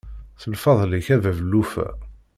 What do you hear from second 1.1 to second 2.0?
a bab llufa.